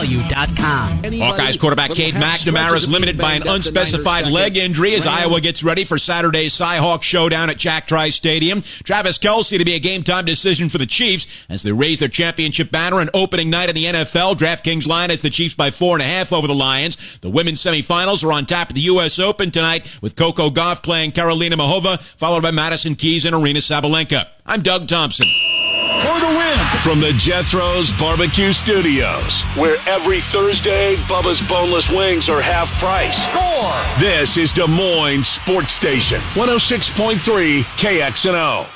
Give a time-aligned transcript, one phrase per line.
[0.00, 1.02] value.com.
[1.02, 5.84] Hawkeyes quarterback Cade McNamara is limited by an unspecified leg injury as Iowa gets ready
[5.84, 8.62] for Saturday's Cyhawk showdown at Jack Trice Stadium.
[8.62, 12.08] Travis Kelce to be a game time decision for the Chiefs as they raise their
[12.08, 14.36] championship banner on opening night in the NFL.
[14.36, 17.18] DraftKings line has the Chiefs by four and a half over the Lions.
[17.18, 19.18] The women's semifinals are on tap at the U.S.
[19.18, 24.26] Open tonight with Coco Gauff playing Karolina Muchova, followed by Madison Keys and Aryna Sabalenka.
[24.46, 25.26] I'm Doug Thompson
[26.02, 26.58] for the win.
[26.82, 33.24] From the Jethro's Barbecue Studios, where every Thursday, Bubba's Boneless Wings are half price.
[33.24, 34.00] Score!
[34.00, 38.66] This is Des Moines Sports Station, 106.3 KXNO.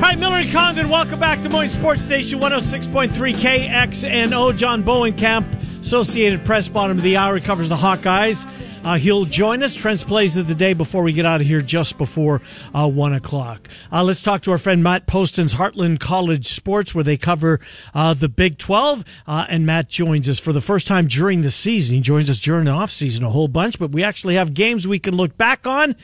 [0.00, 0.88] Hi, Miller and Condon.
[0.88, 4.56] Welcome back to Des Moines Sports Station 106.3 KXNO.
[4.56, 5.44] John Bohnenkamp,
[5.84, 8.46] Associated Press, bottom of the hour, covers the Hawkeyes.
[8.86, 11.60] Uh, he'll join us, Trent's plays of the day, before we get out of here
[11.60, 12.40] just before
[12.74, 13.68] uh, 1 o'clock.
[13.92, 17.60] Uh, let's talk to our friend Matt Postins Heartland College Sports, where they cover
[17.92, 19.04] uh, the Big 12.
[19.26, 21.96] Uh, and Matt joins us for the first time during the season.
[21.96, 24.88] He joins us during the off season a whole bunch, but we actually have games
[24.88, 25.96] we can look back on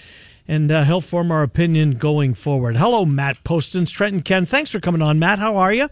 [0.46, 2.76] and uh, help form our opinion going forward.
[2.76, 4.44] Hello, Matt Postins, Trent and Ken.
[4.44, 5.38] Thanks for coming on, Matt.
[5.38, 5.88] How are you?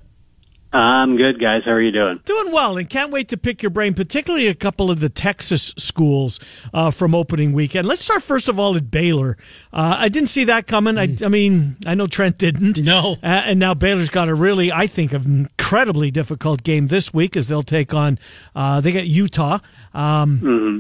[0.72, 1.62] I'm good, guys.
[1.64, 2.20] How are you doing?
[2.26, 5.72] Doing well, and can't wait to pick your brain, particularly a couple of the Texas
[5.78, 6.38] schools
[6.74, 7.86] uh, from opening weekend.
[7.86, 9.38] Let's start first of all at Baylor.
[9.72, 10.98] Uh, I didn't see that coming.
[10.98, 11.24] I, mm.
[11.24, 12.80] I, mean, I know Trent didn't.
[12.80, 13.16] No.
[13.22, 17.36] Uh, and now Baylor's got a really, I think, an incredibly difficult game this week
[17.36, 18.18] as they'll take on.
[18.54, 19.60] Uh, they get Utah.
[19.94, 20.78] Um, mm-hmm.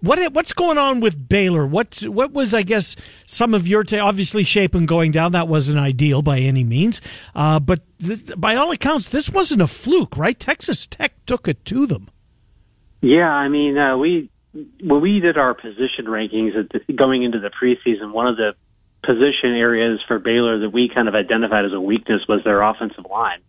[0.00, 1.66] What what's going on with Baylor?
[1.66, 4.00] What what was I guess some of your take?
[4.00, 7.02] Obviously, Shapen going down that wasn't ideal by any means,
[7.34, 10.38] uh, but th- by all accounts, this wasn't a fluke, right?
[10.38, 12.08] Texas Tech took it to them.
[13.02, 14.30] Yeah, I mean, uh, we
[14.82, 18.54] when we did our position rankings the, going into the preseason, one of the
[19.04, 23.04] position areas for Baylor that we kind of identified as a weakness was their offensive
[23.10, 23.40] line,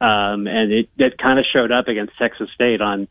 [0.00, 3.08] um, and it, it kind of showed up against Texas State on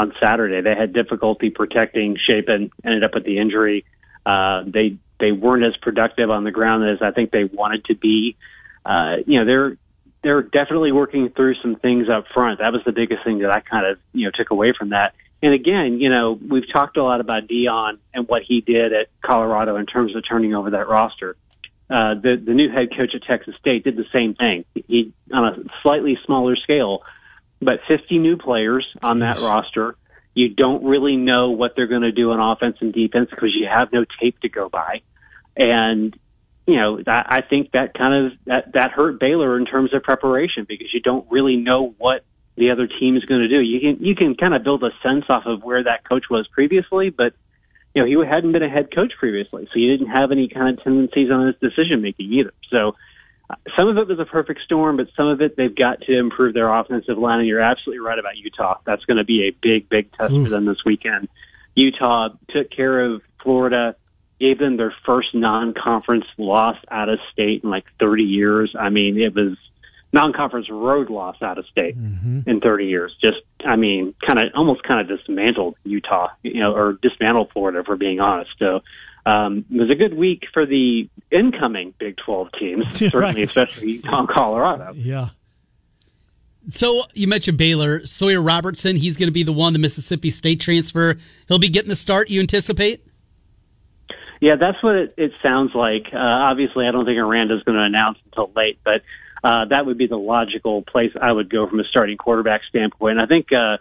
[0.00, 0.62] on Saturday.
[0.62, 3.84] They had difficulty protecting Shapen, ended up with the injury.
[4.24, 7.94] Uh, they they weren't as productive on the ground as I think they wanted to
[7.94, 8.36] be.
[8.84, 9.76] Uh, you know, they're
[10.22, 12.60] they're definitely working through some things up front.
[12.60, 15.14] That was the biggest thing that I kind of you know took away from that.
[15.42, 19.08] And again, you know, we've talked a lot about Deion and what he did at
[19.22, 21.36] Colorado in terms of turning over that roster.
[21.90, 24.64] Uh, the the new head coach at Texas State did the same thing.
[24.86, 27.02] He on a slightly smaller scale
[27.60, 29.96] but 50 new players on that roster.
[30.34, 33.66] You don't really know what they're going to do on offense and defense because you
[33.66, 35.02] have no tape to go by.
[35.56, 36.16] And,
[36.66, 40.64] you know, I think that kind of, that, that hurt Baylor in terms of preparation
[40.68, 42.24] because you don't really know what
[42.56, 43.60] the other team is going to do.
[43.60, 46.46] You can, you can kind of build a sense off of where that coach was
[46.48, 47.34] previously, but,
[47.94, 50.78] you know, he hadn't been a head coach previously, so you didn't have any kind
[50.78, 52.52] of tendencies on his decision making either.
[52.70, 52.94] So,
[53.76, 56.54] some of it was a perfect storm, but some of it they've got to improve
[56.54, 57.40] their offensive line.
[57.40, 58.78] And you're absolutely right about Utah.
[58.84, 61.28] That's going to be a big, big test for them this weekend.
[61.74, 63.96] Utah took care of Florida,
[64.38, 68.74] gave them their first non-conference loss out of state in like 30 years.
[68.78, 69.56] I mean, it was
[70.12, 72.48] non-conference road loss out of state mm-hmm.
[72.48, 73.16] in 30 years.
[73.20, 77.84] Just, I mean, kind of almost kind of dismantled Utah, you know, or dismantled Florida,
[77.84, 78.50] for being honest.
[78.58, 78.80] So
[79.26, 83.46] um, it was a good week for the incoming Big 12 teams, certainly, right.
[83.46, 84.92] especially Utah Colorado.
[84.94, 85.30] Yeah.
[86.68, 88.96] So you mentioned Baylor, Sawyer Robertson.
[88.96, 91.16] He's going to be the one, the Mississippi State transfer.
[91.48, 92.30] He'll be getting the start.
[92.30, 93.06] You anticipate?
[94.40, 96.06] Yeah, that's what it, it sounds like.
[96.12, 99.02] Uh, obviously, I don't think Aranda's going to announce until late, but
[99.44, 103.18] uh, that would be the logical place I would go from a starting quarterback standpoint.
[103.18, 103.76] I think uh,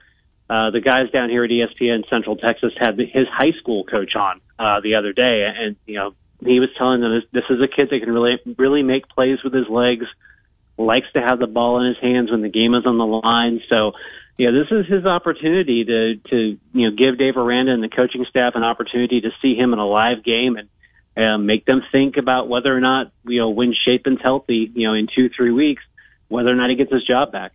[0.50, 4.42] uh, the guys down here at ESPN Central Texas had his high school coach on
[4.58, 7.68] uh, the other day, and you know he was telling them this, this is a
[7.68, 10.06] kid that can really really make plays with his legs,
[10.78, 13.62] likes to have the ball in his hands when the game is on the line.
[13.70, 13.92] So,
[14.38, 18.26] yeah, this is his opportunity to to you know give Dave Aranda and the coaching
[18.28, 20.70] staff an opportunity to see him in a live game and.
[21.16, 24.94] and make them think about whether or not you know when Shapen's healthy, you know,
[24.94, 25.84] in two three weeks,
[26.30, 27.52] whether or not he gets his job back.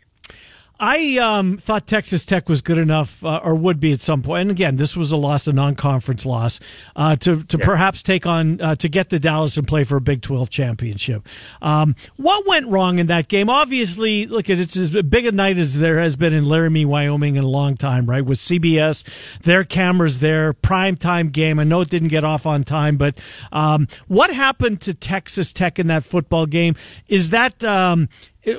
[0.81, 4.43] I um, thought Texas Tech was good enough, uh, or would be at some point.
[4.43, 6.59] And again, this was a loss, a non-conference loss,
[6.97, 7.65] uh, to to yeah.
[7.65, 11.29] perhaps take on uh, to get the Dallas and play for a Big Twelve championship.
[11.63, 13.49] Um, what went wrong in that game?
[13.49, 17.45] Obviously, look it's as big a night as there has been in Laramie, Wyoming, in
[17.45, 18.07] a long time.
[18.07, 19.05] Right with CBS,
[19.43, 21.61] their cameras there, prime time game.
[21.61, 23.15] I know it didn't get off on time, but
[23.53, 26.75] um, what happened to Texas Tech in that football game?
[27.07, 27.63] Is that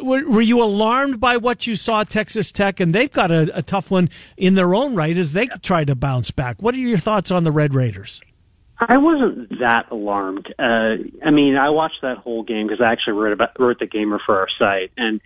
[0.02, 2.80] were you alarmed by what you saw Texas Tech?
[2.80, 5.96] And they've got a, a, tough one in their own right as they try to
[5.96, 6.62] bounce back.
[6.62, 8.22] What are your thoughts on the Red Raiders?
[8.78, 10.54] I wasn't that alarmed.
[10.60, 13.86] Uh, I mean, I watched that whole game because I actually wrote about wrote the
[13.86, 15.22] gamer for our site, and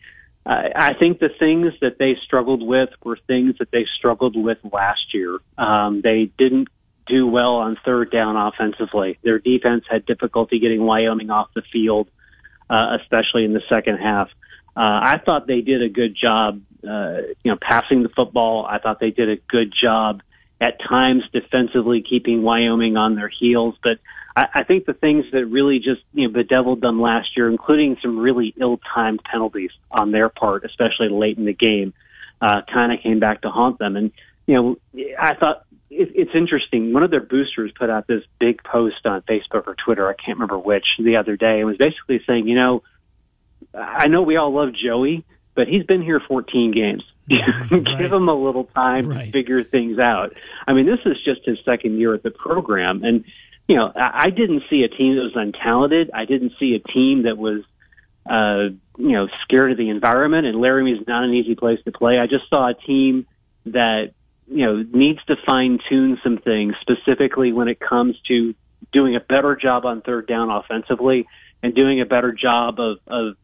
[0.45, 4.59] I, I think the things that they struggled with were things that they struggled with
[4.71, 5.39] last year.
[5.57, 6.67] Um, they didn't
[7.07, 9.17] do well on third down offensively.
[9.23, 12.07] Their defense had difficulty getting Wyoming off the field,
[12.69, 14.29] uh, especially in the second half.
[14.75, 18.65] Uh, I thought they did a good job, uh, you know, passing the football.
[18.69, 20.21] I thought they did a good job
[20.61, 23.75] at times defensively keeping Wyoming on their heels.
[23.81, 23.99] But
[24.35, 27.97] I, I think the things that really just you know bedeviled them last year, including
[28.01, 31.93] some really ill-timed penalties on their part, especially late in the game,
[32.41, 33.95] uh, kind of came back to haunt them.
[33.95, 34.11] And
[34.47, 34.77] you know,
[35.19, 36.93] I thought it, it's interesting.
[36.93, 40.37] One of their boosters put out this big post on Facebook or Twitter, I can't
[40.37, 41.59] remember which, the other day.
[41.59, 42.83] It was basically saying, you know,
[43.73, 45.25] I know we all love Joey,
[45.55, 47.03] but he's been here 14 games.
[47.29, 49.25] Give him a little time right.
[49.25, 50.33] to figure things out.
[50.67, 53.23] I mean, this is just his second year at the program, and
[53.67, 56.09] you know, I, I didn't see a team that was untalented.
[56.13, 57.61] I didn't see a team that was,
[58.27, 60.47] uh, you know, scared of the environment.
[60.47, 62.17] And Laramie's not an easy place to play.
[62.17, 63.27] I just saw a team
[63.67, 64.13] that
[64.47, 68.55] you know needs to fine tune some things, specifically when it comes to
[68.91, 71.27] doing a better job on third down offensively
[71.61, 73.35] and doing a better job of, of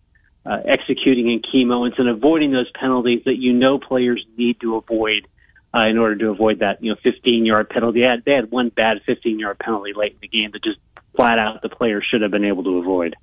[0.45, 4.75] uh, executing in key moments and avoiding those penalties that you know players need to
[4.75, 5.27] avoid
[5.73, 8.01] uh, in order to avoid that you know 15 yard penalty.
[8.01, 10.79] They had, they had one bad 15 yard penalty late in the game that just
[11.15, 13.15] flat out the players should have been able to avoid.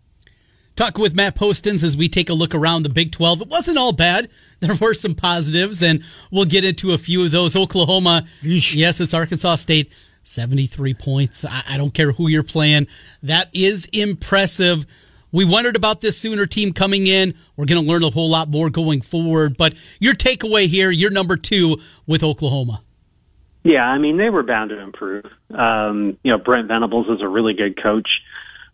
[0.74, 3.42] Talk with Matt Postins as we take a look around the Big 12.
[3.42, 4.28] It wasn't all bad.
[4.62, 7.56] There were some positives, and we'll get into a few of those.
[7.56, 8.76] Oklahoma, Yeesh.
[8.76, 9.92] yes, it's Arkansas State,
[10.22, 11.44] 73 points.
[11.44, 12.86] I, I don't care who you're playing.
[13.24, 14.86] That is impressive.
[15.32, 17.34] We wondered about this Sooner team coming in.
[17.56, 19.56] We're going to learn a whole lot more going forward.
[19.56, 22.82] But your takeaway here, you're number two with Oklahoma.
[23.64, 25.24] Yeah, I mean, they were bound to improve.
[25.50, 28.08] Um, you know, Brent Venables is a really good coach.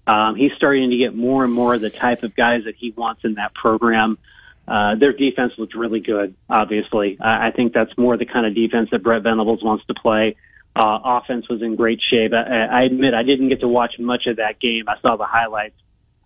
[0.06, 2.90] Um, he's starting to get more and more of the type of guys that he
[2.90, 4.19] wants in that program.
[4.66, 7.19] Uh, their defense looked really good, obviously.
[7.20, 10.37] I, I think that's more the kind of defense that Brent Venables wants to play.
[10.75, 12.32] Uh, offense was in great shape.
[12.32, 14.84] I, I admit I didn't get to watch much of that game.
[14.88, 15.76] I saw the highlights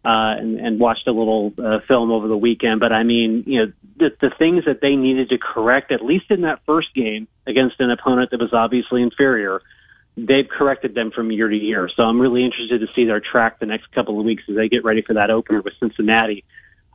[0.04, 2.80] uh, and, and watched a little uh, film over the weekend.
[2.80, 6.30] But I mean, you know, the, the things that they needed to correct, at least
[6.30, 9.62] in that first game against an opponent that was obviously inferior,
[10.16, 11.88] they've corrected them from year to year.
[11.94, 14.68] So I'm really interested to see their track the next couple of weeks as they
[14.68, 16.44] get ready for that opener with Cincinnati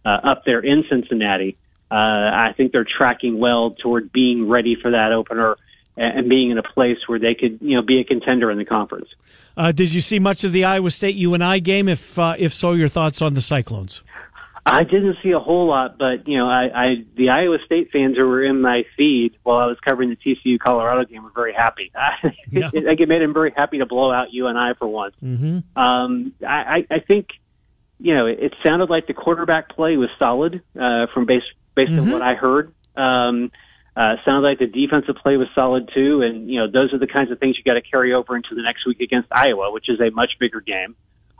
[0.05, 1.57] uh, up there in Cincinnati.
[1.89, 5.55] Uh, I think they're tracking well toward being ready for that opener
[5.97, 8.65] and being in a place where they could, you know, be a contender in the
[8.65, 9.09] conference.
[9.57, 11.89] Uh, did you see much of the Iowa State UNI game?
[11.89, 14.01] If uh, if so, your thoughts on the Cyclones?
[14.69, 16.85] I didn't see a whole lot, but you know, I, I
[17.15, 20.59] the Iowa State fans who were in my feed while I was covering the TCU
[20.59, 21.89] Colorado game were very happy.
[21.95, 22.69] I, yeah.
[22.73, 25.15] it, it made them very happy to blow out UNI for once.
[25.23, 25.79] Mm-hmm.
[25.79, 27.29] Um, I, I think
[27.97, 31.91] you know it, it sounded like the quarterback play was solid uh, from base based
[31.91, 32.01] mm-hmm.
[32.01, 32.73] on what I heard.
[32.97, 33.51] Um,
[33.97, 37.07] uh, sounded like the defensive play was solid too, and you know those are the
[37.07, 39.89] kinds of things you got to carry over into the next week against Iowa, which
[39.89, 40.95] is a much bigger game,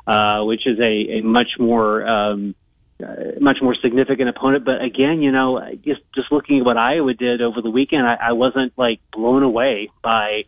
[0.08, 2.56] uh, which is a, a much more um,
[3.00, 4.66] uh, much more significant opponent.
[4.66, 8.30] But again, you know, just just looking at what Iowa did over the weekend, I,
[8.30, 10.46] I wasn't like blown away by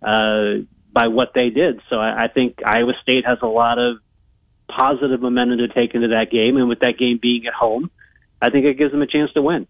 [0.00, 1.82] uh, by what they did.
[1.90, 3.98] So I, I think Iowa State has a lot of
[4.66, 7.90] positive momentum to take into that game, and with that game being at home,
[8.40, 9.66] I think it gives them a chance to win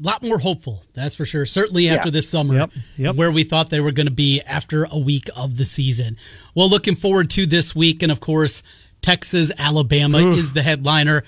[0.00, 1.46] lot more hopeful, that's for sure.
[1.46, 2.12] Certainly after yeah.
[2.12, 3.16] this summer, yep, yep.
[3.16, 6.16] where we thought they were going to be after a week of the season.
[6.54, 8.62] Well, looking forward to this week, and of course,
[9.02, 10.38] Texas Alabama Oof.
[10.38, 11.24] is the headliner.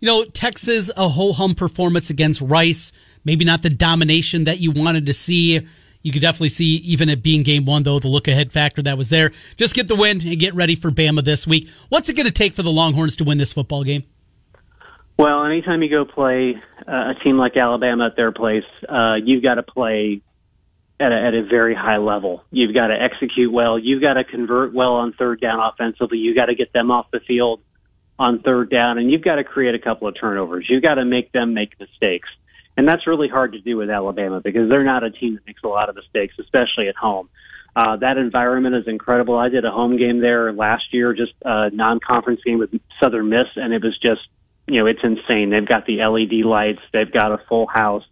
[0.00, 2.92] You know, Texas a whole hum performance against Rice.
[3.24, 5.66] Maybe not the domination that you wanted to see.
[6.02, 8.98] You could definitely see, even it being game one, though, the look ahead factor that
[8.98, 9.30] was there.
[9.56, 11.68] Just get the win and get ready for Bama this week.
[11.88, 14.02] What's it going to take for the Longhorns to win this football game?
[15.18, 16.54] Well, anytime you go play
[16.86, 20.22] uh, a team like Alabama at their place, uh, you've got to play
[20.98, 22.44] at a, at a very high level.
[22.50, 23.78] You've got to execute well.
[23.78, 26.18] You've got to convert well on third down offensively.
[26.18, 27.60] You've got to get them off the field
[28.18, 30.66] on third down, and you've got to create a couple of turnovers.
[30.68, 32.28] You've got to make them make mistakes.
[32.76, 35.62] And that's really hard to do with Alabama because they're not a team that makes
[35.62, 37.28] a lot of mistakes, especially at home.
[37.74, 39.36] Uh, that environment is incredible.
[39.36, 42.70] I did a home game there last year, just a non-conference game with
[43.02, 44.20] Southern Miss, and it was just
[44.66, 45.50] you know, it's insane.
[45.50, 46.80] They've got the LED lights.
[46.92, 48.04] They've got a full house.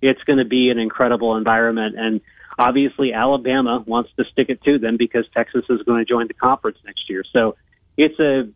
[0.00, 1.96] It's going to be an incredible environment.
[1.98, 2.20] And
[2.58, 6.34] obviously Alabama wants to stick it to them because Texas is going to join the
[6.34, 7.22] conference next year.
[7.32, 7.56] So
[7.96, 8.48] it's a,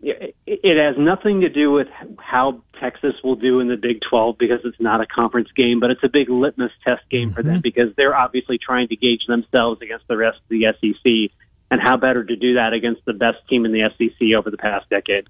[0.00, 1.88] it has nothing to do with
[2.18, 5.90] how Texas will do in the Big 12 because it's not a conference game, but
[5.90, 7.34] it's a big litmus test game mm-hmm.
[7.34, 7.60] for them mm-hmm.
[7.62, 11.36] because they're obviously trying to gauge themselves against the rest of the SEC
[11.70, 14.56] and how better to do that against the best team in the SEC over the
[14.56, 15.28] past decade.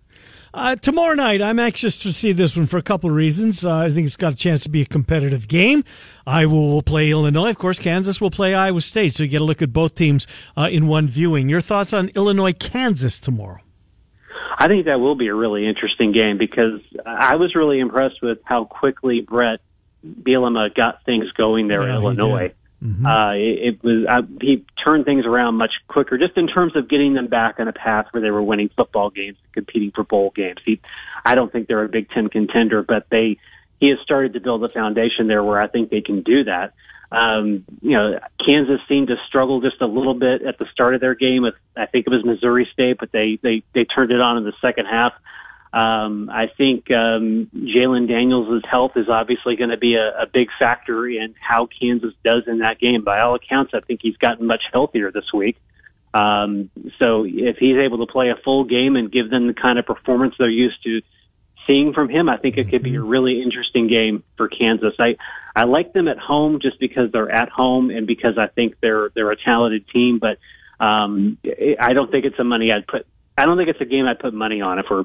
[0.54, 3.64] Uh, tomorrow night, I'm anxious to see this one for a couple of reasons.
[3.64, 5.84] Uh, I think it's got a chance to be a competitive game.
[6.26, 7.50] Iowa will play Illinois.
[7.50, 9.14] Of course, Kansas will play Iowa State.
[9.14, 10.26] So you get a look at both teams
[10.56, 11.48] uh, in one viewing.
[11.48, 13.60] Your thoughts on Illinois Kansas tomorrow?
[14.58, 18.38] I think that will be a really interesting game because I was really impressed with
[18.44, 19.60] how quickly Bret
[20.04, 22.54] Bielema got things going there yeah, in Illinois.
[22.82, 23.06] Mm-hmm.
[23.06, 26.88] Uh, it, it was uh, he turned things around much quicker, just in terms of
[26.88, 30.04] getting them back on a path where they were winning football games and competing for
[30.04, 30.58] bowl games.
[30.64, 30.80] He,
[31.24, 33.38] I don't think they're a Big Ten contender, but they
[33.80, 36.72] he has started to build a foundation there where I think they can do that.
[37.10, 41.00] Um, you know, Kansas seemed to struggle just a little bit at the start of
[41.00, 44.20] their game with I think it was Missouri State, but they they they turned it
[44.20, 45.14] on in the second half.
[45.72, 50.48] Um, I think um, Jalon Daniels' health is obviously going to be a, a big
[50.58, 53.04] factor in how Kansas does in that game.
[53.04, 55.56] By all accounts, I think he's gotten much healthier this week.
[56.14, 59.78] Um, so if he's able to play a full game and give them the kind
[59.78, 61.02] of performance they're used to
[61.66, 64.94] seeing from him, I think it could be a really interesting game for Kansas.
[64.98, 65.16] I
[65.54, 69.10] I like them at home just because they're at home and because I think they're
[69.14, 70.38] they're a talented team, but
[70.82, 71.36] um,
[71.78, 73.06] I don't think it's a money I'd put
[73.38, 75.04] I don't think it's a game I'd put money on if we're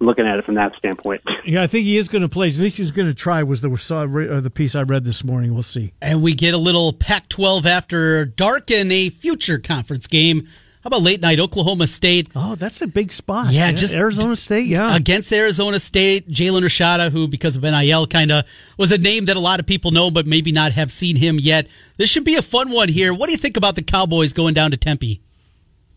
[0.00, 1.22] looking at it from that standpoint.
[1.46, 2.48] Yeah, I think he is going to play.
[2.48, 3.40] At least he's going to try.
[3.44, 5.54] Was the saw uh, the piece I read this morning?
[5.54, 5.92] We'll see.
[6.02, 10.48] And we get a little Pac-12 after dark in a future conference game.
[10.82, 12.30] How about late night Oklahoma State?
[12.34, 13.52] Oh, that's a big spot.
[13.52, 14.66] Yeah, yeah just Arizona State.
[14.66, 18.44] Yeah, against Arizona State, Jaden Rashada, who because of NIL kind of
[18.76, 21.38] was a name that a lot of people know, but maybe not have seen him
[21.38, 21.68] yet.
[21.96, 23.14] This should be a fun one here.
[23.14, 25.20] What do you think about the Cowboys going down to Tempe?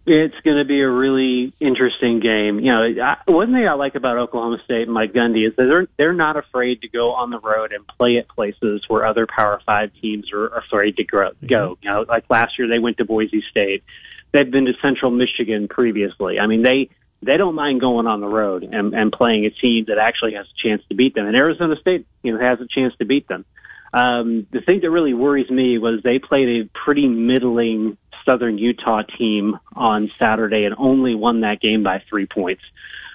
[0.10, 2.60] It's going to be a really interesting game.
[2.60, 5.66] You know, I, one thing I like about Oklahoma State and Mike Gundy is that
[5.66, 9.28] they're they're not afraid to go on the road and play at places where other
[9.28, 11.32] Power Five teams are afraid to go.
[11.48, 13.84] Go, you know, like last year they went to Boise State.
[14.32, 16.39] They've been to Central Michigan previously.
[16.39, 16.89] I mean, they
[17.22, 20.46] they don't mind going on the road and, and playing a team that actually has
[20.46, 21.28] a chance to beat them.
[21.28, 23.46] And Arizona State, you know, has a chance to beat them.
[23.94, 27.98] Um, the thing that really worries me was they played a pretty middling
[28.29, 32.62] Southern Utah team on Saturday and only won that game by three points.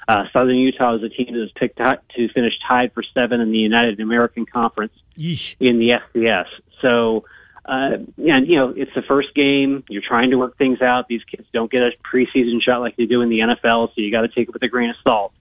[0.08, 3.52] Uh, Southern Utah is a team that was picked to finish tied for seven in
[3.52, 5.56] the United Athletic Conference Yeesh.
[5.60, 6.46] in the FCS.
[6.82, 7.24] So,
[7.64, 9.84] uh, and you know, it's the first game.
[9.88, 11.08] You're trying to work things out.
[11.08, 14.10] These kids don't get a preseason shot like they do in the NFL, so you
[14.10, 15.32] got to take it with a grain of salt.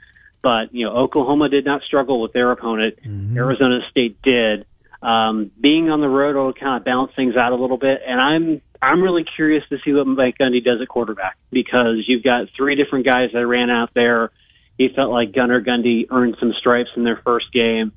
[0.41, 2.99] But you know, Oklahoma did not struggle with their opponent.
[3.03, 3.37] Mm-hmm.
[3.37, 4.65] Arizona State did.
[5.01, 8.21] Um, being on the road will kind of balance things out a little bit, and
[8.21, 12.47] I'm I'm really curious to see what Mike Gundy does at quarterback because you've got
[12.55, 14.31] three different guys that ran out there.
[14.77, 17.93] He felt like Gunnar Gundy earned some stripes in their first game,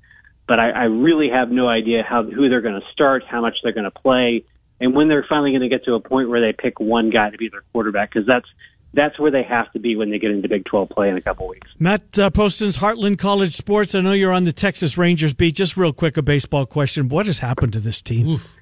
[0.46, 3.56] but I, I really have no idea how who they're going to start, how much
[3.62, 4.44] they're going to play,
[4.80, 7.30] and when they're finally going to get to a point where they pick one guy
[7.30, 8.46] to be their quarterback because that's
[8.94, 11.20] that's where they have to be when they get into Big 12 play in a
[11.20, 11.68] couple weeks.
[11.78, 13.94] Matt uh, Postins, Heartland College Sports.
[13.94, 15.56] I know you're on the Texas Rangers beat.
[15.56, 17.08] Just real quick, a baseball question.
[17.08, 18.28] What has happened to this team?
[18.28, 18.55] Oof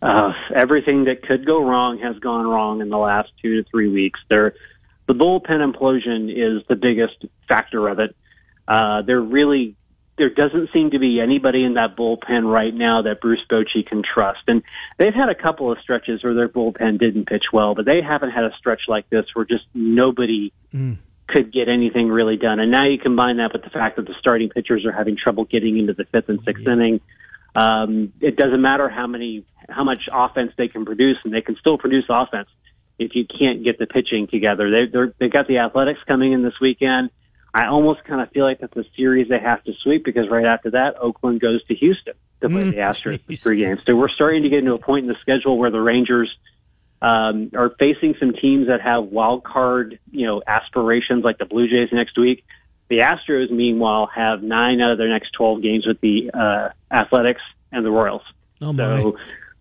[0.00, 3.88] uh, everything that could go wrong has gone wrong in the last two to three
[3.88, 4.20] weeks.
[4.28, 4.54] There,
[5.06, 8.14] the bullpen implosion is the biggest factor of it.
[8.68, 9.74] Uh, there really,
[10.16, 14.02] there doesn't seem to be anybody in that bullpen right now that Bruce Bochy can
[14.02, 14.40] trust.
[14.46, 14.62] And
[14.98, 18.30] they've had a couple of stretches where their bullpen didn't pitch well, but they haven't
[18.30, 20.98] had a stretch like this where just nobody mm.
[21.26, 22.60] could get anything really done.
[22.60, 25.44] And now you combine that with the fact that the starting pitchers are having trouble
[25.44, 26.74] getting into the fifth and sixth yeah.
[26.74, 27.00] inning.
[27.54, 31.56] Um, it doesn't matter how many how much offense they can produce, and they can
[31.56, 32.48] still produce offense
[32.98, 34.70] if you can't get the pitching together.
[34.70, 37.10] They, they're, they've got the Athletics coming in this weekend.
[37.54, 40.44] I almost kind of feel like that's a series they have to sweep because right
[40.44, 43.80] after that, Oakland goes to Houston to play mm, the Astros for three games.
[43.86, 46.34] So we're starting to get into a point in the schedule where the Rangers
[47.00, 51.68] um, are facing some teams that have wild card, you know, aspirations like the Blue
[51.68, 52.44] Jays next week.
[52.88, 57.42] The Astros, meanwhile, have nine out of their next 12 games with the uh, Athletics
[57.70, 58.22] and the Royals.
[58.60, 59.16] Oh so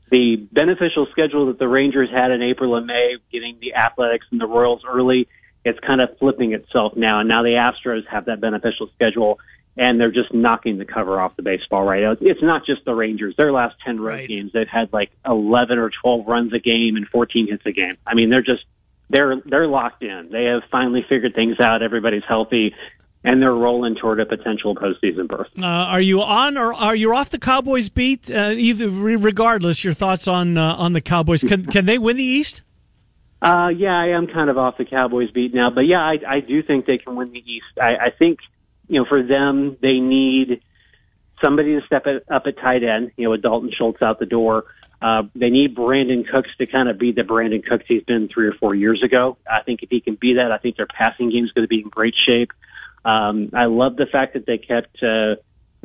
[0.09, 4.39] the beneficial schedule that the Rangers had in April and May, getting the Athletics and
[4.39, 5.27] the Royals early,
[5.65, 7.19] it's kind of flipping itself now.
[7.19, 9.39] And now the Astros have that beneficial schedule,
[9.75, 12.15] and they're just knocking the cover off the baseball right now.
[12.21, 13.35] It's not just the Rangers.
[13.35, 14.27] Their last 10 road right.
[14.27, 17.97] games, they've had like 11 or 12 runs a game and 14 hits a game.
[18.05, 18.63] I mean, they're just
[19.09, 20.29] they're they're locked in.
[20.31, 21.81] They have finally figured things out.
[21.81, 22.73] Everybody's healthy
[23.23, 25.47] and they're rolling toward a potential postseason berth.
[25.61, 28.31] Uh, are you on or are you off the Cowboys beat?
[28.31, 31.43] Uh, either regardless, your thoughts on uh, on the Cowboys?
[31.43, 32.61] Can can they win the East?
[33.41, 36.39] Uh, yeah, I am kind of off the Cowboys beat now, but yeah, I, I
[36.39, 37.65] do think they can win the East.
[37.79, 38.39] I, I think
[38.87, 40.61] you know for them they need
[41.43, 43.11] somebody to step it up at tight end.
[43.15, 44.65] You know, with Dalton Schultz out the door.
[44.99, 48.47] Uh, they need Brandin Cooks to kind of be the Brandin Cooks he's been three
[48.47, 49.37] or four years ago.
[49.47, 51.69] I think if he can be that, I think their passing game is going to
[51.69, 52.51] be in great shape.
[53.07, 55.37] Um, I love the fact that they kept uh,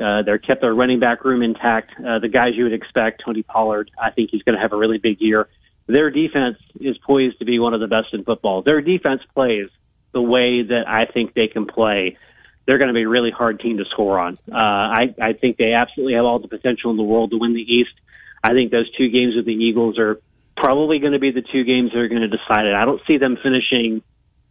[0.03, 1.93] uh, they kept their running back room intact.
[1.97, 4.77] Uh, the guys you would expect, Tony Pollard, I think he's going to have a
[4.77, 5.49] really big year.
[5.87, 8.63] Their defense is poised to be one of the best in football.
[8.63, 9.69] Their defense plays
[10.13, 12.17] the way that I think they can play.
[12.67, 14.39] They're going to be a really hard team to score on.
[14.51, 17.55] Uh, I, I think they absolutely have all the potential in the world to win
[17.55, 17.93] the East.
[18.43, 20.21] I think those two games with the Eagles are
[20.57, 22.75] probably going to be the two games that are going to decide it.
[22.75, 24.03] I don't see them finishing,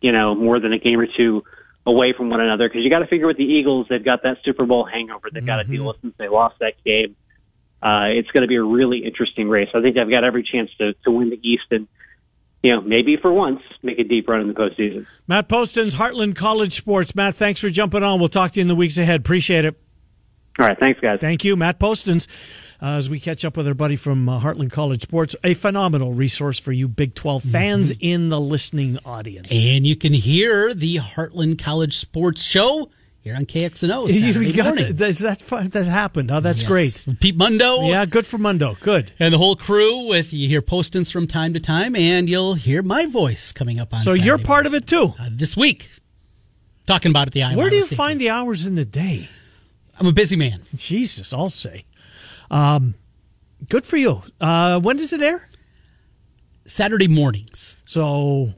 [0.01, 1.43] you know, more than a game or two
[1.85, 4.37] away from one another because you got to figure with the Eagles, they've got that
[4.43, 5.47] Super Bowl hangover they've mm-hmm.
[5.47, 7.15] got to deal with since they lost that game.
[7.81, 9.69] Uh, it's going to be a really interesting race.
[9.73, 11.87] I think they've got every chance to, to win the East and,
[12.61, 15.07] you know, maybe for once make a deep run in the postseason.
[15.27, 17.15] Matt Postins Heartland College Sports.
[17.15, 18.19] Matt, thanks for jumping on.
[18.19, 19.21] We'll talk to you in the weeks ahead.
[19.21, 19.81] Appreciate it.
[20.59, 20.77] All right.
[20.79, 21.19] Thanks, guys.
[21.19, 21.55] Thank you.
[21.55, 22.31] Matt Postins uh,
[22.81, 25.35] as we catch up with our buddy from uh, Heartland College Sports.
[25.43, 27.99] A phenomenal resource for you Big 12 fans mm-hmm.
[28.01, 29.49] in the listening audience.
[29.51, 32.89] And you can hear the Heartland College Sports Show
[33.21, 34.95] here on KXNO Saturday you got morning.
[34.95, 36.31] That, that, that happened.
[36.31, 36.67] Oh, that's yes.
[36.67, 37.19] great.
[37.19, 37.83] Pete Mundo.
[37.83, 38.75] Yeah, good for Mundo.
[38.81, 39.11] Good.
[39.19, 42.81] And the whole crew with, you hear Postins from time to time, and you'll hear
[42.81, 44.67] my voice coming up on So Saturday you're part morning.
[44.67, 45.13] of it too?
[45.19, 45.89] Uh, this week.
[46.87, 47.57] Talking about it the Iowa.
[47.57, 49.29] Where do you find the hours in the day?
[49.99, 50.63] I'm a busy man.
[50.75, 51.85] Jesus, I'll say.
[52.51, 52.95] Um,
[53.69, 54.21] good for you.
[54.39, 55.49] Uh, when does it air?
[56.67, 57.77] Saturday mornings.
[57.85, 58.53] So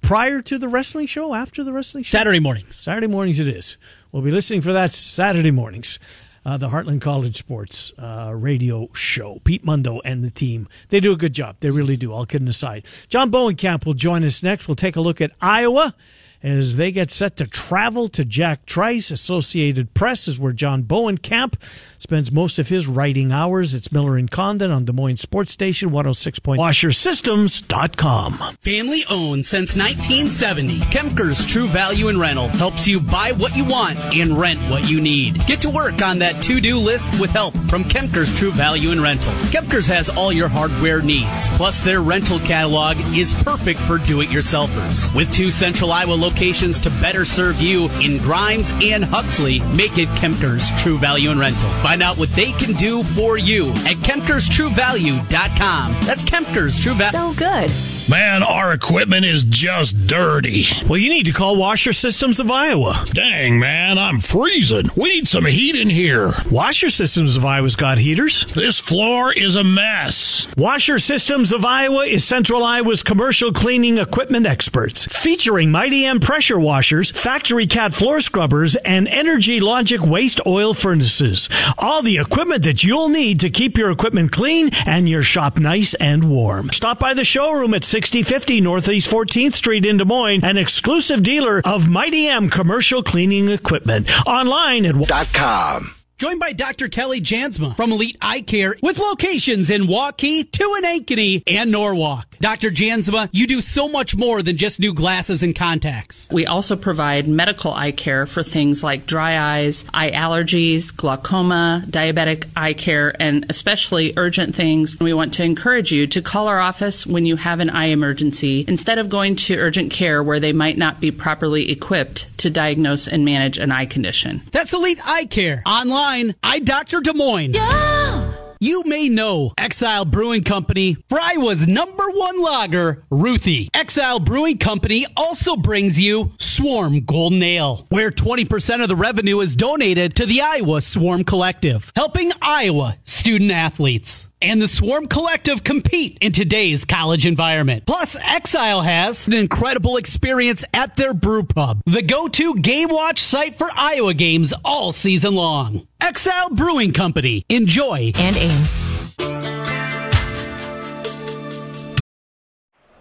[0.00, 2.16] prior to the wrestling show, after the wrestling show?
[2.16, 2.76] Saturday mornings.
[2.76, 3.76] Saturday mornings it is.
[4.12, 5.98] We'll be listening for that Saturday mornings.
[6.46, 9.40] Uh, the Heartland College Sports uh, radio show.
[9.44, 10.66] Pete Mundo and the team.
[10.88, 11.56] They do a good job.
[11.58, 12.86] They really do, all kidding aside.
[13.08, 14.66] John Bohnenkamp will join us next.
[14.66, 15.94] We'll take a look at Iowa
[16.42, 19.10] as they get set to travel to Jack Trice.
[19.10, 21.54] Associated Press is where John Bohnenkamp
[21.98, 23.74] spends most of his writing hours.
[23.74, 26.38] It's Miller and Condon on Des Moines Sports Station 106.
[26.40, 28.32] WasherSystems.com.
[28.60, 33.98] Family owned since 1970, Kemker's True Value in Rental helps you buy what you want
[34.14, 35.44] and rent what you need.
[35.46, 39.32] Get to work on that to-do list with help from Kemker's True Value in Rental.
[39.50, 41.48] Kemker's has all your hardware needs.
[41.56, 45.12] Plus, their rental catalog is perfect for do-it-yourselfers.
[45.14, 50.08] With two central Iowa locations to better serve you in Grimes and Huxley, make it
[50.10, 51.70] Kemker's True Value and Rental.
[51.82, 55.92] Find out what they can do for you at KemkersTrueValue.com.
[56.02, 57.12] That's Kemker's True Value.
[57.12, 57.97] So good.
[58.10, 60.64] Man, our equipment is just dirty.
[60.88, 63.04] Well, you need to call Washer Systems of Iowa.
[63.12, 64.86] Dang, man, I'm freezing.
[64.96, 66.32] We need some heat in here.
[66.50, 68.46] Washer Systems of Iowa's got heaters.
[68.54, 70.50] This floor is a mess.
[70.56, 77.10] Washer Systems of Iowa is Central Iowa's commercial cleaning equipment experts, featuring Mi-T-M pressure washers,
[77.10, 81.50] factory cat floor scrubbers, and Energy Logic waste oil furnaces.
[81.76, 85.92] All the equipment that you'll need to keep your equipment clean and your shop nice
[85.92, 86.70] and warm.
[86.72, 91.60] Stop by the showroom at 6050 Northeast 14th Street in Des Moines, an exclusive dealer
[91.64, 94.08] of Mi-T-M commercial cleaning equipment.
[94.24, 95.97] Online at .com.
[96.18, 96.88] Joined by Dr.
[96.88, 102.26] Kelly Jansma from Elite Eye Care with locations in Waukee, Ankeny, and Norwalk.
[102.40, 102.70] Dr.
[102.72, 106.28] Jansma, you do so much more than just new glasses and contacts.
[106.32, 112.48] We also provide medical eye care for things like dry eyes, eye allergies, glaucoma, diabetic
[112.56, 114.98] eye care, and especially urgent things.
[114.98, 118.64] We want to encourage you to call our office when you have an eye emergency
[118.66, 123.06] instead of going to urgent care where they might not be properly equipped to diagnose
[123.06, 124.42] and manage an eye condition.
[124.50, 125.62] That's Elite Eye Care.
[125.64, 127.52] Online I Doctor Des Moines.
[127.52, 128.32] Yeah.
[128.60, 133.68] You may know Exile Brewing Company for Iowa's number one lager, Ruthie.
[133.74, 139.54] Exile Brewing Company also brings you Swarm Golden Ale, where 20% of the revenue is
[139.54, 146.18] donated to the Iowa Swarm Collective, helping Iowa student athletes and the Swarm Collective compete
[146.20, 147.84] in today's college environment.
[147.86, 153.56] Plus, Exile has an incredible experience at their brew pub, the go-to game watch site
[153.56, 155.86] for Iowa games all season long.
[156.00, 157.44] Exile Brewing Company.
[157.48, 158.12] Enjoy.
[158.16, 159.14] And Ames.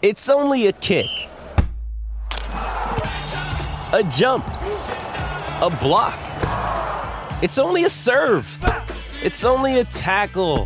[0.01, 1.07] It's only a kick.
[3.93, 4.45] A jump.
[5.61, 6.19] A block.
[7.41, 8.59] It's only a serve.
[9.23, 10.65] It's only a tackle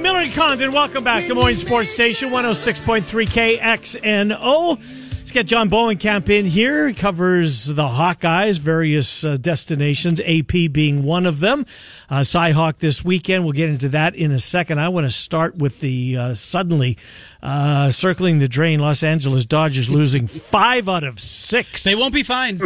[0.00, 0.72] Hi, Miller and Condon.
[0.72, 4.78] Welcome back to Moines Sports Station 106.3 KXNO.
[5.18, 6.88] Let's get John Bohnenkamp in here.
[6.88, 11.66] He covers the Hawkeyes, various uh, destinations, AP being one of them.
[12.08, 13.44] Uh, Cyhawk this weekend.
[13.44, 14.80] We'll get into that in a second.
[14.80, 16.96] I want to start with the uh, suddenly
[17.42, 21.84] uh, circling the drain Los Angeles Dodgers losing five out of six.
[21.84, 22.56] They won't be fine.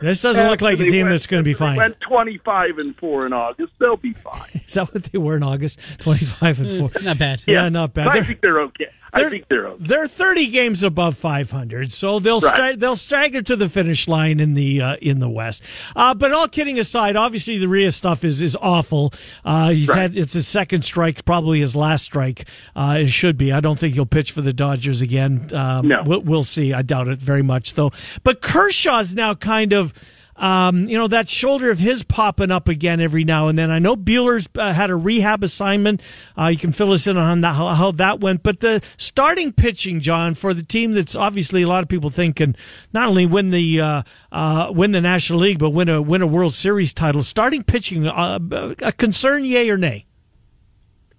[0.00, 1.76] This doesn't look like a team went- that's going to be they fine.
[1.76, 3.72] Went twenty five and four in August.
[3.78, 4.42] They'll be fine.
[4.66, 5.80] Is that what they were in August?
[6.00, 7.02] 25 and mm, 4.
[7.02, 7.42] Not bad.
[7.46, 8.08] Yeah, not bad.
[8.08, 8.86] I They're- think they're okay.
[9.12, 9.84] I think they're okay.
[9.84, 12.54] They're 30 games above 500, so they'll Right.
[12.54, 15.62] stra- they'll stagger to the finish line in the uh, in the West.
[15.96, 19.12] Uh, but all kidding aside, obviously the Rhea stuff is is awful.
[19.44, 19.98] Uh, he's Right.
[20.02, 22.46] had it's his second strike, probably his last strike.
[22.76, 23.52] Uh, it should be.
[23.52, 25.48] I don't think he'll pitch for the Dodgers again.
[25.52, 26.02] Um, No.
[26.04, 26.72] we'll, we'll see.
[26.74, 27.92] I doubt it very much though.
[28.24, 29.92] But Kershaw's now kind of.
[30.38, 33.70] Um, you know that shoulder of his popping up again every now and then.
[33.70, 36.00] I know Buehler's uh, had a rehab assignment.
[36.38, 38.44] Uh, you can fill us in on how, how that went.
[38.44, 42.36] But the starting pitching, John, for the team that's obviously a lot of people think
[42.36, 42.54] can
[42.92, 46.26] not only win the uh, uh, win the National League but win a win a
[46.26, 47.22] World Series title.
[47.24, 48.38] Starting pitching, uh,
[48.80, 50.06] a concern, yay or nay?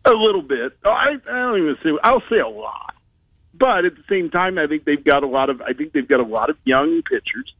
[0.05, 0.77] A little bit.
[0.85, 1.89] Oh, I, I don't even say.
[2.03, 2.93] I'll say a lot.
[3.53, 5.61] But at the same time, I think they've got a lot of.
[5.61, 7.53] I think they've got a lot of young pitchers,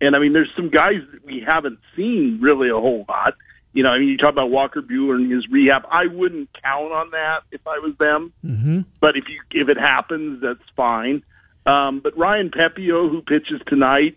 [0.00, 3.34] and I mean, there's some guys that we haven't seen really a whole lot.
[3.72, 5.82] You know, I mean, you talk about Walker Buehler and his rehab.
[5.90, 8.32] I wouldn't count on that if I was them.
[8.44, 8.80] Mm-hmm.
[9.00, 11.22] But if you if it happens, that's fine.
[11.66, 14.16] Um, but Ryan Pepiot, who pitches tonight,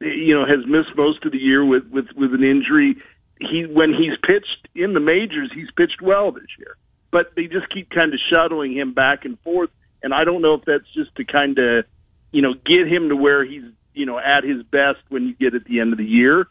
[0.00, 2.96] you know, has missed most of the year with with with an injury.
[3.40, 6.76] He when he's pitched in the majors, he's pitched well this year.
[7.10, 9.70] But they just keep kind of shuttling him back and forth,
[10.02, 11.84] and I don't know if that's just to kind of,
[12.32, 13.64] you know, get him to where he's
[13.98, 16.46] you know at his best when you get at the end of the year.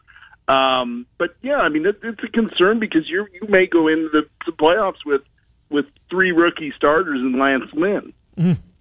[0.48, 4.08] Um, but yeah, I mean, it, it's a concern because you you may go into
[4.12, 5.22] the, the playoffs with
[5.70, 8.12] with three rookie starters and Lance Lynn.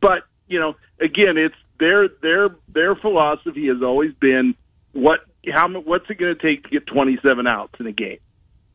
[0.01, 4.55] But you know, again, it's their their their philosophy has always been
[4.93, 8.19] what how what's it going to take to get 27 outs in a game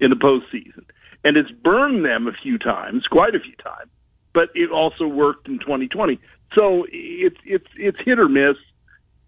[0.01, 0.85] in the postseason,
[1.25, 3.91] and it's burned them a few times, quite a few times.
[4.35, 6.19] But it also worked in 2020,
[6.59, 8.57] so it's it's it's hit or miss.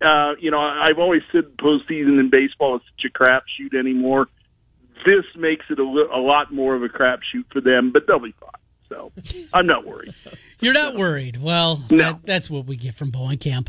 [0.01, 4.29] Uh, you know, I've always said postseason in baseball is such a crapshoot anymore.
[5.07, 8.19] This makes it a, li- a lot more of a crapshoot for them, but they'll
[8.19, 8.51] be fine.
[8.89, 9.13] So
[9.55, 10.15] I'm not worried.
[10.61, 11.37] You're not worried.
[11.43, 11.97] Well, No.
[11.99, 13.69] that, that's what we get from Bohnenkamp.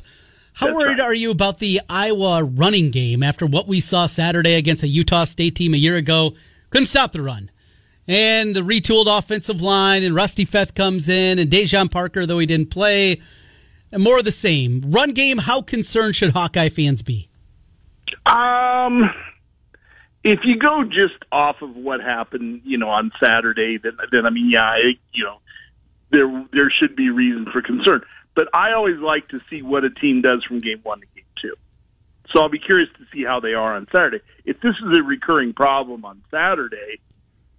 [0.53, 1.07] How That's worried right.
[1.07, 5.25] are you about the Iowa running game after what we saw Saturday against a Utah
[5.25, 6.33] State team a year ago?
[6.69, 7.51] Couldn't stop the run.
[8.07, 12.45] And the retooled offensive line, and Rusty Feth comes in, and Daijon Parker, though he
[12.45, 13.19] didn't play,
[13.95, 14.83] and more of the same.
[14.85, 17.29] Run game, how concerned should Hawkeye fans be?
[18.25, 19.09] Um,
[20.21, 24.31] if you go just off of what happened, you know, on Saturday, then, then I
[24.31, 25.37] mean, yeah, I, you know,
[26.11, 28.01] there there should be reason for concern.
[28.35, 31.23] But I always like to see what a team does from game one to game
[31.41, 31.55] two.
[32.31, 34.19] So I'll be curious to see how they are on Saturday.
[34.43, 36.99] If this is a recurring problem on Saturday,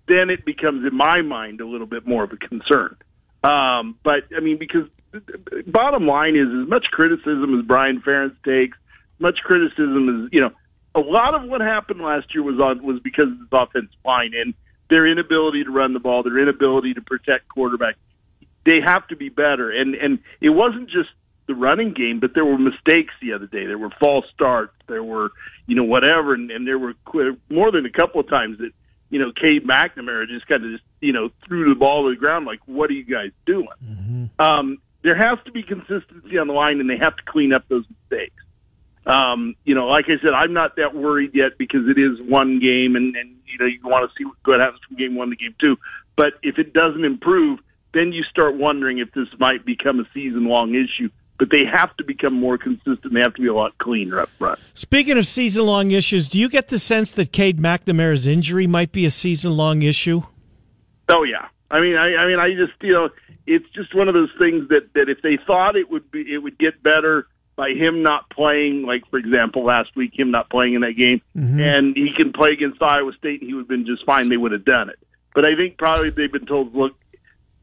[0.06, 2.96] then it becomes, in my mind, a little bit more of a concern.
[3.42, 4.86] Um, but I mean, because
[5.66, 8.76] bottom line is, as much criticism as Brian Ferentz takes,
[9.18, 10.50] much criticism as you know,
[10.94, 14.32] a lot of what happened last year was on was because of the offensive line
[14.34, 14.54] and
[14.88, 17.96] their inability to run the ball, their inability to protect quarterback.
[18.64, 21.10] They have to be better, and and it wasn't just
[21.46, 23.66] the running game, but there were mistakes the other day.
[23.66, 24.74] There were false starts.
[24.88, 25.30] There were
[25.66, 26.94] you know whatever, and, and there were
[27.50, 28.70] more than a couple of times that
[29.10, 32.18] you know Cade McNamara just kind of just you know threw the ball to the
[32.18, 34.30] ground like, what are you guys doing?
[34.38, 37.62] Um, there has to be consistency on the line, and they have to clean up
[37.68, 38.42] those mistakes.
[39.06, 42.58] Um, you know, like I said, I'm not that worried yet because it is one
[42.58, 45.36] game, and, and you know you want to see what happens from game one to
[45.36, 45.76] game two.
[46.16, 47.60] But if it doesn't improve,
[47.94, 51.08] then you start wondering if this might become a season long issue.
[51.38, 53.12] But they have to become more consistent.
[53.12, 54.58] They have to be a lot cleaner up front.
[54.74, 58.90] Speaking of season long issues, do you get the sense that Cade McNamara's injury might
[58.90, 60.22] be a season long issue?
[61.08, 61.46] Oh yeah.
[61.70, 63.08] I mean, I, I mean, I just you know,
[63.46, 66.38] it's just one of those things that that if they thought it would be, it
[66.38, 67.26] would get better
[67.56, 71.22] by him not playing, like for example last week, him not playing in that game,
[71.36, 71.60] mm-hmm.
[71.60, 74.28] and he can play against Iowa State, and he would have been just fine.
[74.28, 74.98] They would have done it.
[75.34, 76.92] But I think probably they've been told, look,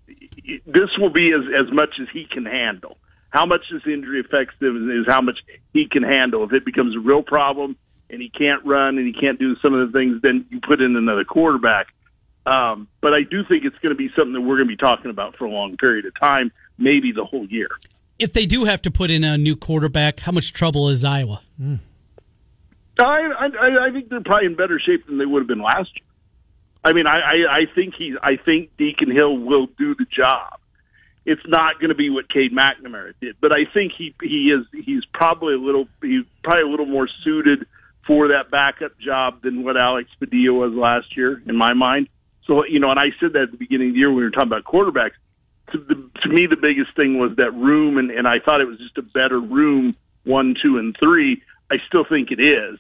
[0.08, 2.98] this will be as as much as he can handle.
[3.30, 5.40] How much this injury affects him is how much
[5.74, 6.44] he can handle.
[6.44, 7.76] If it becomes a real problem
[8.10, 10.82] and he can't run and he can't do some of the things, then you put
[10.82, 11.88] in another quarterback.
[12.46, 14.78] Um, but I do think it's going to be something that we're going to be
[14.78, 17.70] talking about for a long period of time, maybe the whole year.
[18.20, 21.42] If they do have to put in a new quarterback, how much trouble is Iowa?
[23.00, 25.90] I, I I think they're probably in better shape than they would have been last
[25.96, 26.06] year.
[26.84, 30.60] I mean, I I, I think he's I think Deacon Hill will do the job.
[31.26, 34.66] It's not going to be what Cade McNamara did, but I think he he is
[34.86, 37.66] he's probably a little he's probably a little more suited
[38.06, 42.10] for that backup job than what Alex Padilla was last year, in my mind.
[42.46, 44.24] So you know, and I said that at the beginning of the year when we
[44.24, 45.16] were talking about quarterbacks.
[45.72, 48.68] To, the, to me, the biggest thing was that room, and, and I thought it
[48.68, 51.42] was just a better room, one, two, and three.
[51.72, 52.78] I still think it is.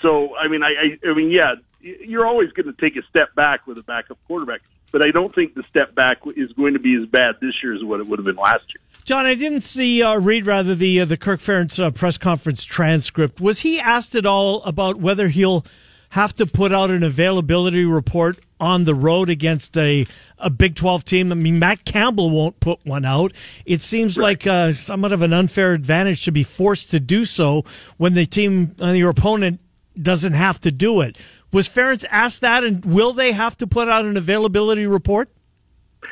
[0.00, 3.34] So, I mean, I, I, I mean, yeah, you're always going to take a step
[3.34, 4.60] back with a backup quarterback,
[4.92, 7.74] but I don't think the step back is going to be as bad this year
[7.74, 8.80] as what it would have been last year.
[9.04, 12.64] John, I didn't see uh, read rather the uh, the Kirk Ferentz uh, press conference
[12.64, 13.40] transcript.
[13.40, 15.64] Was he asked at all about whether he'll
[16.10, 20.06] have to put out an availability report on the road against a,
[20.38, 21.32] a Big 12 team.
[21.32, 23.32] I mean, Matt Campbell won't put one out.
[23.64, 24.24] It seems right.
[24.24, 27.64] like uh, somewhat of an unfair advantage to be forced to do so
[27.96, 29.60] when the team, uh, your opponent,
[30.00, 31.16] doesn't have to do it.
[31.52, 35.28] Was Ferentz asked that, and will they have to put out an availability report?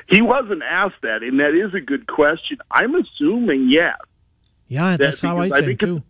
[0.09, 2.59] He wasn't asked that, and that is a good question.
[2.71, 3.97] I'm assuming yes.
[4.69, 6.03] Yeah, that's that, how I think too.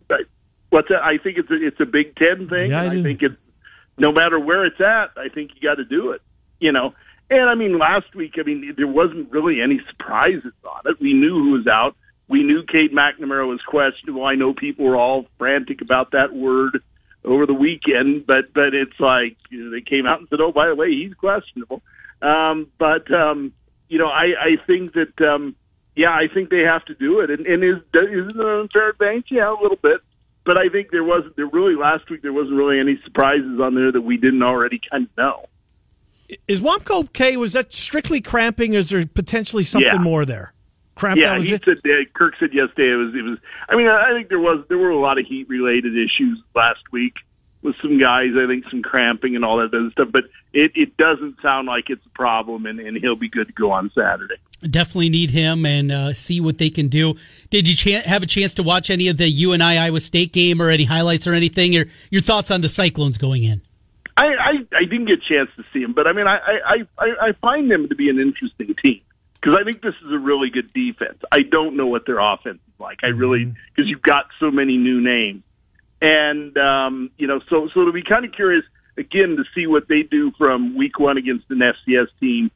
[0.69, 1.01] What's that?
[1.03, 2.71] I think it's a, it's a Big Ten thing.
[2.71, 3.35] Yeah, I, I think it's
[3.99, 5.11] no matter where it's at.
[5.17, 6.21] I think you got to do it
[6.59, 6.93] you know.
[7.29, 10.99] And I mean, last week, I mean, there wasn't really any surprises on it.
[10.99, 11.95] We knew who was out.
[12.27, 14.25] We knew Cade McNamara was questionable.
[14.25, 16.81] I know people were all frantic about that word
[17.23, 20.51] over the weekend, but but it's like you know, they came out and said, "Oh,
[20.51, 21.81] by the way, he's questionable."
[22.21, 23.53] Um, but um,
[23.87, 25.55] you know, I I think that um,
[25.95, 27.29] yeah, I think they have to do it.
[27.29, 29.27] And, and is is it an unfair advantage?
[29.29, 30.01] Yeah, a little bit.
[30.49, 32.23] But I think there wasn't there really last week.
[32.23, 35.45] There wasn't really any surprises on there that we didn't already kind of know.
[36.47, 37.37] Is Wamco okay?
[37.37, 38.75] Was that strictly cramping?
[38.75, 40.01] Or is there potentially something yeah.
[40.01, 40.55] more there?
[40.95, 41.63] Cramp, yeah, he it?
[41.63, 43.37] said uh, Kirk said yesterday it was it was.
[43.69, 46.41] I mean, I, I think there was there were a lot of heat related issues
[46.55, 47.13] last week
[47.61, 48.29] with some guys.
[48.37, 51.89] I think some cramping and all that other stuff, but it it doesn't sound like
[51.89, 54.35] it's a problem, and, and he'll be good to go on Saturday.
[54.61, 57.15] Definitely need him and uh, see what they can do.
[57.49, 60.61] Did you ch- have a chance to watch any of the UNI Iowa State game
[60.61, 61.77] or any highlights or anything?
[61.77, 63.61] Or your thoughts on the Cyclones going in?
[64.17, 66.75] I, I I didn't get a chance to see him, but I mean, I I
[66.97, 69.01] I, I find them to be an interesting team
[69.39, 71.19] because I think this is a really good defense.
[71.31, 72.99] I don't know what their offense is like.
[73.03, 75.43] I really because you've got so many new names,
[76.01, 78.63] and um, you know, so so to be kind of curious
[78.97, 82.51] again to see what they do from week one against an FCS team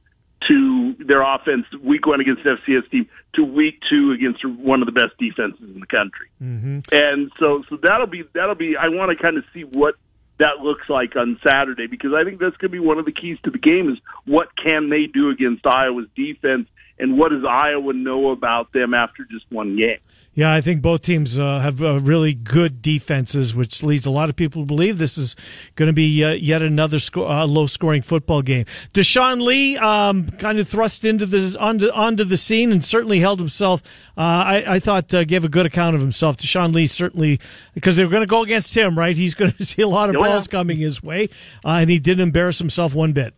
[0.48, 4.86] to their offense week one against an FCS team to week two against one of
[4.86, 6.28] the best defenses in the country.
[6.42, 6.80] Mm-hmm.
[6.92, 9.96] And so so that'll be that'll be I want to kind of see what
[10.40, 13.12] that looks like on Saturday because I think that's going to be one of the
[13.12, 16.68] keys to the game is what can they do against Iowa's defense
[17.00, 20.00] and what does Iowa know about them after just one game.
[20.36, 24.30] Yeah, I think both teams uh, have uh, really good defenses, which leads a lot
[24.30, 25.36] of people to believe this is
[25.76, 28.66] going to be uh, yet another sco- uh, low-scoring football game.
[28.96, 33.38] Deshaun Lee um, kind of thrust into the onto, onto the scene and certainly held
[33.38, 33.84] himself.
[34.18, 36.38] Uh, I, I, thought uh, gave a good account of himself.
[36.38, 37.40] Deshaun Lee certainly
[37.76, 39.16] because they were going to go against him, right?
[39.16, 41.30] He's going to see a lot of balls coming his way,
[41.64, 43.36] and he didn't embarrass himself one bit.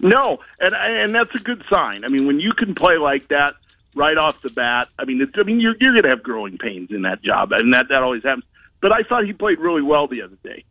[0.00, 2.04] No, and and that's a good sign.
[2.04, 3.54] I mean, when you can play like that
[3.96, 4.88] right off the bat.
[4.98, 7.50] I mean, it's, I mean, you're you're going to have growing pains in that job,
[7.52, 8.44] and that that always happens.
[8.80, 10.64] But I thought he played really well the other day,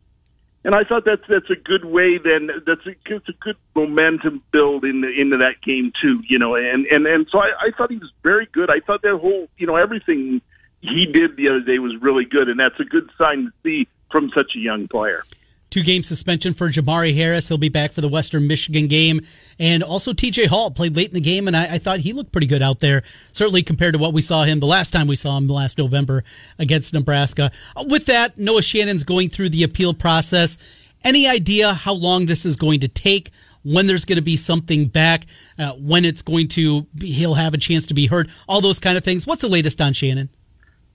[0.64, 2.18] and I thought that's that's a good way.
[2.18, 6.22] Then that's a, it's a good momentum build into into that game too.
[6.26, 8.70] You know, and and and so I, I thought he was very good.
[8.70, 10.40] I thought that whole you know everything
[10.80, 13.88] he did the other day was really good, and that's a good sign to see
[14.10, 15.24] from such a young player.
[15.70, 17.48] Two game suspension for Jermari Harris.
[17.48, 19.20] He'll be back for the Western Michigan game.
[19.58, 22.30] And also TJ Hall played late in the game, and I, I, thought he looked
[22.30, 23.02] pretty good out there,
[23.32, 26.22] certainly compared to what we saw him the last time we saw him last November
[26.58, 27.50] against Nebraska.
[27.86, 30.56] With that, Noah Shannon's going through the appeal process.
[31.02, 33.30] Any idea how long this is going to take?
[33.64, 35.24] When there's going to be something back,
[35.58, 38.78] uh, when it's going to, be, he'll have a chance to be heard, all those
[38.78, 39.26] kind of things.
[39.26, 40.28] What's the latest on Shannon?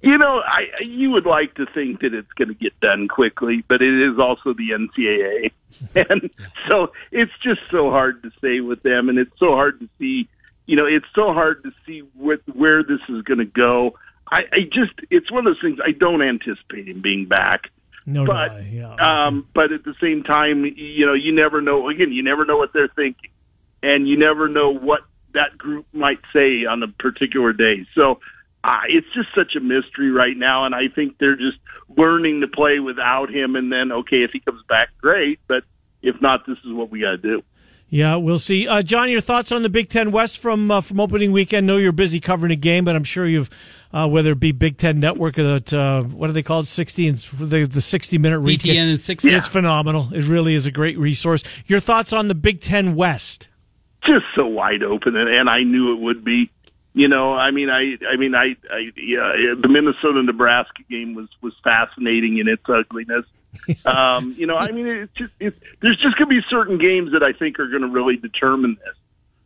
[0.01, 3.63] You know, I you would like to think that it's going to get done quickly,
[3.67, 5.51] but it is also the NCAA,
[6.09, 6.31] and
[6.69, 10.27] so it's just so hard to say with them, and it's so hard to see.
[10.65, 13.95] You know, it's so hard to see what, where this is going to go.
[14.31, 15.79] I, I just it's one of those things.
[15.85, 17.69] I don't anticipate him being back.
[18.05, 18.95] No, but yeah.
[18.95, 21.89] um, but at the same time, you know, you never know.
[21.89, 23.29] Again, you never know what they're thinking,
[23.83, 25.01] and you never know what
[25.33, 27.85] that group might say on a particular day.
[27.95, 28.19] So
[28.63, 31.57] uh, it's just such a mystery right now, and I think they're just
[31.97, 33.55] learning to play without him.
[33.55, 35.39] And then, okay, if he comes back, great.
[35.47, 35.63] But
[36.01, 37.41] if not, this is what we got to do.
[37.89, 38.69] Yeah, we'll see.
[38.69, 41.67] Uh, John, your thoughts on the Big Ten West from uh, from opening weekend?
[41.67, 43.49] know you're busy covering a game, but I'm sure you've
[43.91, 47.09] uh, whether it be Big Ten Network or that uh, what are they called sixty
[47.09, 48.71] and the the sixty minute recap.
[48.71, 49.33] BTN and 60.
[49.33, 50.07] It's phenomenal.
[50.13, 51.43] It really is a great resource.
[51.65, 53.49] Your thoughts on the Big Ten West?
[54.05, 56.49] Just so wide open, and, and I knew it would be.
[56.93, 61.29] You know, I mean, I, I mean, I, I, yeah, the Minnesota Nebraska game was
[61.41, 63.25] was fascinating in its ugliness.
[63.85, 67.13] um, you know, I mean, it's just it's, there's just going to be certain games
[67.13, 68.95] that I think are going to really determine this.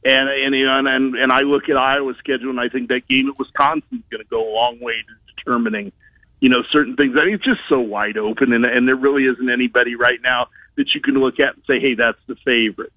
[0.06, 3.08] And and you know, and and I look at Iowa's schedule, and I think that
[3.08, 5.92] game at Wisconsin is going to go a long way to determining,
[6.40, 7.16] you know, certain things.
[7.20, 10.48] I mean, it's just so wide open, and and there really isn't anybody right now
[10.78, 12.94] that you can look at and say, hey, that's the favorite.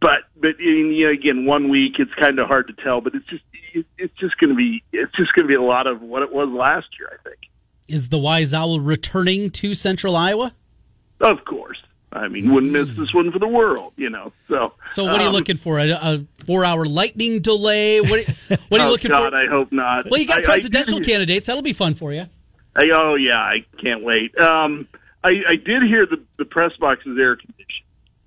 [0.00, 3.00] But but you know, again, one week it's kind of hard to tell.
[3.00, 3.44] But it's just
[3.98, 6.32] it's just going to be it's just going to be a lot of what it
[6.32, 7.08] was last year.
[7.12, 7.38] I think.
[7.88, 10.54] Is the Wise Owl returning to Central Iowa?
[11.20, 11.78] Of course.
[12.12, 14.32] I mean, wouldn't miss this one for the world, you know.
[14.48, 15.78] So, so what are you um, looking for?
[15.78, 18.00] A, a four-hour lightning delay?
[18.00, 18.26] What,
[18.68, 19.36] what are you oh looking God, for?
[19.36, 20.10] I hope not.
[20.10, 21.46] Well, you got I, presidential I candidates.
[21.46, 22.26] That'll be fun for you.
[22.76, 24.38] I, oh yeah, I can't wait.
[24.38, 24.88] Um,
[25.24, 27.66] I, I did hear the the press box is air conditioned,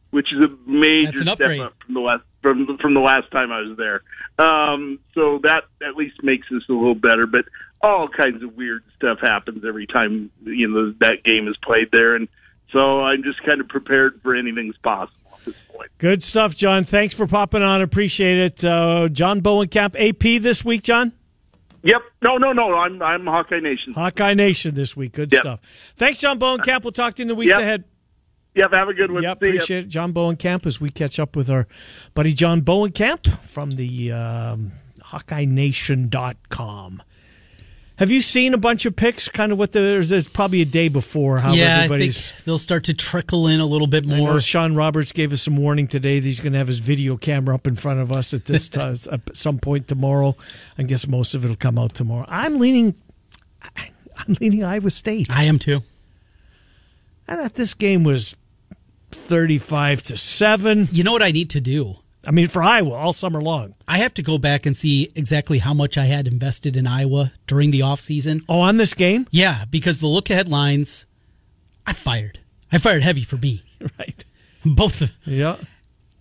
[0.10, 3.62] which is a major step up from the last from from the last time I
[3.62, 4.02] was there.
[4.38, 7.26] Um, so that at least makes this a little better.
[7.26, 7.46] But
[7.82, 12.16] all kinds of weird stuff happens every time you know that game is played there,
[12.16, 12.28] and
[12.72, 15.18] so I'm just kind of prepared for anything's possible.
[15.34, 15.90] at this point.
[15.98, 16.84] Good stuff, John.
[16.84, 17.82] Thanks for popping on.
[17.82, 18.64] Appreciate it.
[18.66, 21.12] Uh, John Bohnenkamp, AP this week, John.
[21.84, 22.02] Yep.
[22.24, 22.74] No, no, no.
[22.76, 23.94] I'm I'm Hawkeye Nation.
[23.94, 25.12] Hawkeye Nation this week.
[25.14, 25.42] Good Yep.
[25.42, 25.60] stuff.
[25.98, 26.84] Thanks, John Bohnenkamp.
[26.84, 27.60] We'll talk to you in the weeks Yep.
[27.62, 27.84] ahead.
[28.56, 28.72] Yep.
[28.74, 29.24] Have a good one.
[29.24, 29.54] Yeah, See ya.
[29.56, 29.90] appreciate it.
[29.90, 31.68] John Bohnenkamp as we catch up with our
[32.14, 37.04] buddy John Bohnenkamp from the um, HawkeyeNation.com.
[37.98, 39.30] Have you seen a bunch of picks?
[39.30, 42.30] Kind of what the there's, there's probably a day before how yeah, I everybody's.
[42.32, 44.34] think they'll start to trickle in a little bit I more.
[44.34, 47.16] know Sean Roberts gave us some warning today that he's going to have his video
[47.16, 50.36] camera up in front of us at this time, at some point tomorrow.
[50.78, 52.26] I guess most of it'll come out tomorrow.
[52.28, 52.96] I'm leaning,
[53.78, 55.28] I'm leaning Iowa State.
[55.32, 55.82] I am too.
[57.30, 58.36] I thought this game was
[59.16, 60.88] thirty-five to seven.
[60.92, 61.98] You know what I need to do?
[62.28, 63.76] I mean, for Iowa all summer long.
[63.88, 67.32] I have to go back and see exactly how much I had invested in Iowa
[67.46, 68.42] during the offseason.
[68.50, 69.28] Oh, on this game?
[69.30, 71.06] Yeah, because the look ahead lines,
[71.86, 72.40] I fired.
[72.72, 73.64] I fired heavy for B.
[74.00, 74.26] Right.
[74.66, 75.12] Both.
[75.26, 75.58] Yeah.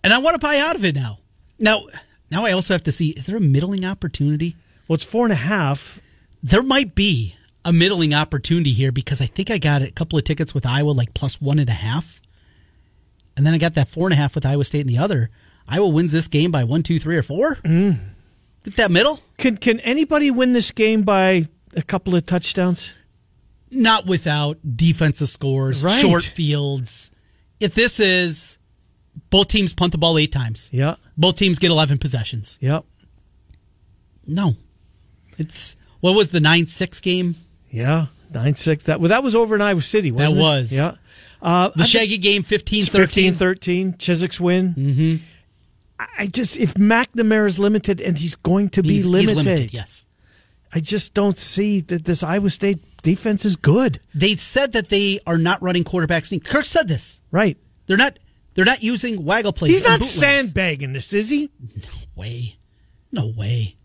[0.03, 1.17] And I want to buy out of it now.
[1.57, 1.87] Now,
[2.29, 4.55] now I also have to see is there a middling opportunity?
[4.87, 5.99] Well, it's four and a half.
[6.43, 10.25] There might be a middling opportunity here because I think I got a couple of
[10.25, 12.21] tickets with Iowa like plus one and a half.
[13.37, 15.29] And then I got that four and a half with Iowa State in the other.
[15.67, 17.55] Iowa wins this game by one, two, three, or four.
[17.57, 17.99] Mm.
[18.61, 19.19] Think that middle?
[19.37, 21.45] Can can anybody win this game by
[21.75, 22.91] a couple of touchdowns?
[23.71, 25.99] Not without defensive scores, Right.
[25.99, 27.11] short fields.
[27.59, 28.57] If this is
[29.29, 30.95] both teams punt the ball eight times, Yeah.
[31.17, 32.57] both teams get 11 possessions.
[32.61, 32.85] Yep.
[34.27, 34.55] No.
[35.37, 37.35] It's, what was the 9 6 game?
[37.69, 38.07] Yeah.
[38.33, 38.83] Nine six.
[38.83, 40.11] That well, that was over in Iowa City.
[40.11, 40.41] Wasn't That it?
[40.41, 40.73] was.
[40.73, 40.95] Yeah.
[41.41, 43.33] Uh, The Shaggy game 15 think 13.
[43.33, 44.73] 13 Chiswick's win.
[44.73, 45.15] Mm-hmm.
[46.17, 49.73] I just if McNamara is limited and he's going to be He's, he's limited, limited,
[49.73, 50.05] yes.
[50.73, 54.01] I just don't see that this Iowa State defense is good.
[54.13, 56.43] They said that they are not running quarterback sneak.
[56.43, 57.21] Kirk said this.
[57.31, 57.57] Right.
[57.85, 58.19] They're not.
[58.55, 59.73] They're not using waggle plays.
[59.73, 61.49] He's not sandbagging this, is he?
[61.59, 62.57] No way.
[63.11, 63.75] No way.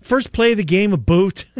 [0.00, 1.44] First play of the game, a boot.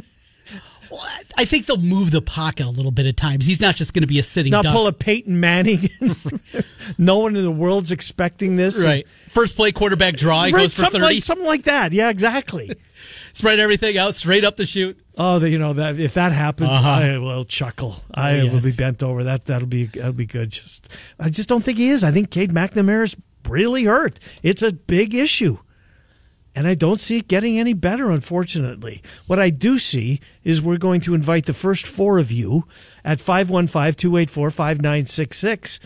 [0.95, 1.03] Well,
[1.37, 3.47] I- think they'll move the pocket a little bit at times.
[3.47, 4.73] He's not just going to be a sitting Not duck.
[4.73, 5.89] pull a Peyton Manning.
[6.99, 8.83] no one in the world's expecting this.
[8.83, 9.07] Right.
[9.29, 10.45] First play quarterback draw.
[10.45, 11.15] He Right, goes for something 30.
[11.17, 11.93] Like, something like that.
[11.93, 12.71] Yeah, exactly.
[13.33, 14.99] Spread everything out straight up the chute.
[15.17, 16.89] Oh, the, you know that if that happens, Uh-huh.
[16.89, 17.97] I will chuckle.
[18.13, 19.25] I Oh, will be bent over.
[19.25, 20.51] That that'll be that'll be good.
[20.51, 20.89] Just
[21.21, 22.03] I just don't think he is.
[22.05, 23.17] I think Cade McNamara's
[23.49, 24.19] really hurt.
[24.43, 25.59] It's a big issue.
[26.55, 29.03] And I don't see it getting any better, unfortunately.
[29.27, 32.65] What I do see is we're going to invite the first four of you
[33.05, 35.81] at 515 284 5966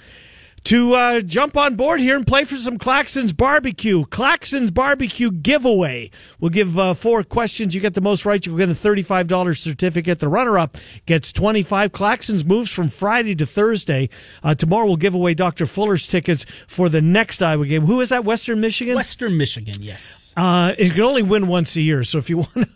[0.69, 4.05] to uh, jump on board here and play for some Claxons Barbecue.
[4.05, 6.11] Claxons Barbecue giveaway.
[6.39, 7.75] We'll give uh, four questions.
[7.75, 10.19] You get the most right, you'll get a $35 certificate.
[10.19, 10.77] The runner up
[11.07, 14.11] gets 25 Claxons moves from Friday to Thursday.
[14.43, 15.65] Uh, tomorrow we'll give away Dr.
[15.65, 17.87] Fuller's tickets for the next Iowa game.
[17.87, 18.27] Who is that?
[18.27, 18.95] Western Michigan?
[18.95, 20.35] Western Michigan, yes.
[20.37, 22.69] Uh, you can only win once a year, so if you want to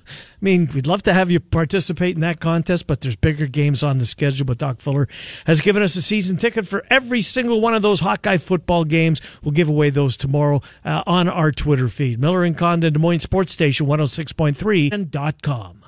[0.43, 3.99] mean, we'd love to have you participate in that contest, but there's bigger games on
[3.99, 4.45] the schedule.
[4.45, 5.09] But Doc Fuller
[5.47, 9.21] has given us a season ticket for every single one of those Hawkeye football games.
[9.43, 12.21] We'll give away those tomorrow uh, on our Twitter feed.
[12.21, 15.83] Miller and Condon, Des Moines Sports Station 106.3 and com.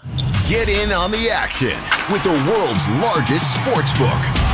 [0.48, 1.76] Get in on the action
[2.12, 4.53] with the world's largest sports book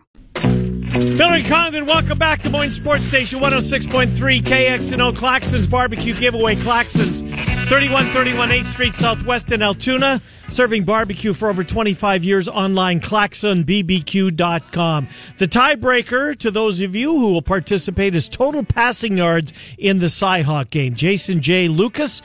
[0.41, 6.55] Billy Condon, welcome back to Moines Sports Station 106.3 KXNO Claxons Barbecue Giveaway.
[6.55, 7.19] Claxons,
[7.67, 10.21] 3131 8th Street Southwest in Altoona.
[10.49, 15.07] Serving barbecue for over 25 years online, claxonbbq.com.
[15.37, 20.07] The tiebreaker to those of you who will participate is total passing yards in the
[20.07, 20.95] Cyhawk game.
[20.95, 21.69] Jason J.
[21.69, 22.21] Lucas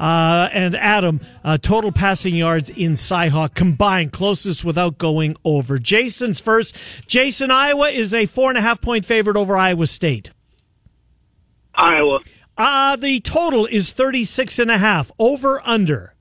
[0.00, 5.78] uh, and Adam, uh, total passing yards in Cyhawk combined, closest without going over.
[5.78, 6.74] Jason's first.
[7.06, 10.30] Jason, Iowa is a four and a half point favorite over Iowa State.
[11.74, 12.20] Iowa.
[12.56, 15.12] Uh, the total is 36 and a half.
[15.18, 16.14] Over, under.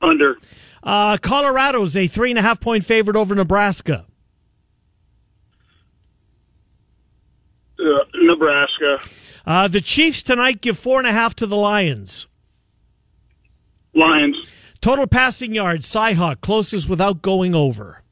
[0.00, 0.36] Under.
[0.82, 4.06] Uh, Colorado's a three and a half point favorite over Nebraska.
[7.78, 8.98] Uh, Nebraska.
[9.46, 12.26] Uh, the Chiefs tonight give four and a half to the Lions.
[13.94, 14.36] Lions.
[14.80, 18.02] Total passing yards, Cyhawk, closest without going over.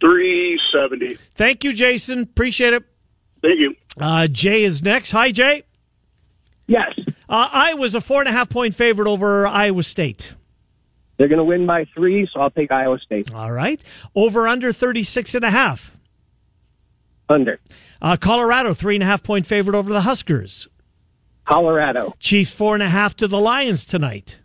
[0.00, 1.16] 370.
[1.34, 2.22] Thank you, Jason.
[2.22, 2.84] Appreciate it.
[3.42, 3.74] Thank you.
[3.98, 5.10] Uh, Jay is next.
[5.10, 5.64] Hi, Jay.
[6.66, 6.94] Yes.
[7.28, 10.34] Uh, Iowa's a four and a half point favorite over Iowa State.
[11.16, 13.32] They're going to win by three, so I'll take Iowa State.
[13.34, 13.80] All right.
[14.14, 15.96] Over under 36 and a half.
[17.28, 17.60] Under.
[18.00, 20.68] Uh, Colorado, three and a half point favorite over the Huskers.
[21.50, 22.14] Colorado.
[22.20, 24.38] Chiefs, four and a half to the Lions tonight.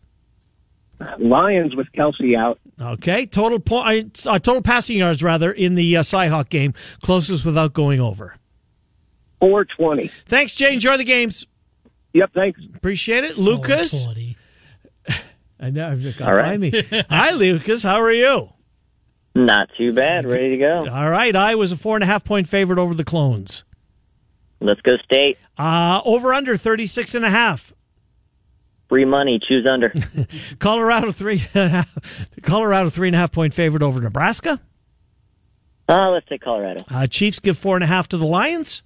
[1.20, 2.60] Lions with Kelce out.
[2.82, 3.26] Okay.
[3.26, 6.74] Total point, uh, total passing yards, rather, in the uh, Cyhawk game.
[7.01, 8.38] Closest without going over.
[9.39, 10.10] 420.
[10.26, 10.74] Thanks, Jay.
[10.74, 11.45] Enjoy the games.
[12.14, 12.62] Yep, thanks.
[12.76, 13.38] Appreciate it.
[13.38, 14.08] Lucas.
[15.60, 15.89] I know.
[15.89, 16.60] I've got All right.
[16.60, 16.72] me.
[17.10, 17.84] Hi, Lucas.
[17.84, 18.49] How are you?
[19.36, 20.26] Not too bad.
[20.26, 20.88] Ready to go.
[20.89, 21.36] All right.
[21.36, 23.64] I was a four and a half point favorite over the Clones.
[24.60, 25.38] Let's go state.
[25.58, 27.74] Uh, over under 36 and a half.
[28.89, 29.39] Free money.
[29.47, 29.93] Choose under.
[30.60, 31.43] Colorado three
[32.43, 34.60] Colorado three and a half point favorite over Nebraska.
[35.89, 36.84] Uh, let's take Colorado.
[36.89, 38.84] Uh, Chiefs give four and a half to the Lions.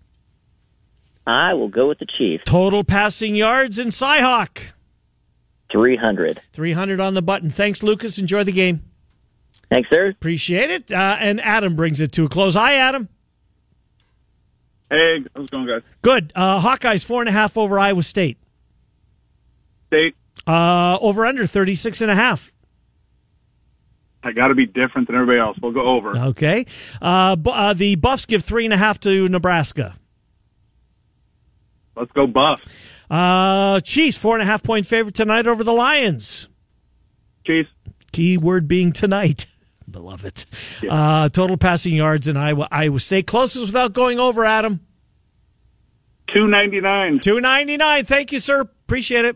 [1.28, 2.44] I will go with the Chiefs.
[2.46, 4.60] Total passing yards in Cyhawk.
[5.72, 6.42] 300.
[6.54, 7.50] 300 on the button.
[7.50, 8.18] Thanks, Lucas.
[8.18, 8.84] Enjoy the game.
[9.70, 10.08] Thanks, sir.
[10.10, 10.92] Appreciate it.
[10.92, 12.56] Uh, and Adam brings it to a close.
[12.56, 13.08] Hi, Adam.
[14.90, 15.82] Hey, how's it going, guys?
[16.02, 16.32] Good.
[16.36, 18.38] Uh, Hawkeyes four and a half over Iowa State.
[19.88, 20.16] State.
[20.48, 22.52] Uh, over under 36 and a half.
[24.24, 25.58] I got to be different than everybody else.
[25.62, 26.18] We'll go over.
[26.18, 26.66] Okay.
[27.02, 29.96] Uh, bu- uh, the Buffs give three and a half to Nebraska.
[31.96, 32.60] Let's go Buff.
[33.10, 36.48] Uh, Chiefs, four and a half point favorite tonight over the Lions.
[37.46, 37.70] Chiefs.
[38.12, 39.46] Key word being tonight.
[40.00, 40.46] Beloved.
[40.90, 42.70] Uh, total passing yards in Iowa.
[42.72, 43.28] Iowa State.
[43.28, 44.80] Closest without going over, Adam.
[46.28, 47.20] 299.
[47.20, 48.06] 299.
[48.06, 48.62] Thank you, sir.
[48.62, 49.36] Appreciate it.